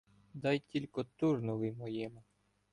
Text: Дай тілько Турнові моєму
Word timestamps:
Дай 0.33 0.59
тілько 0.59 1.03
Турнові 1.03 1.71
моєму 1.71 2.23